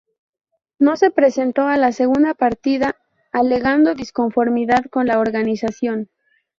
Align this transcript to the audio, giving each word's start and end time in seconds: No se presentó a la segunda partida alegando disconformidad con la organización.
No 0.79 0.95
se 0.97 1.11
presentó 1.11 1.67
a 1.67 1.77
la 1.77 1.91
segunda 1.91 2.33
partida 2.33 2.95
alegando 3.31 3.93
disconformidad 3.93 4.85
con 4.89 5.05
la 5.05 5.19
organización. 5.19 6.09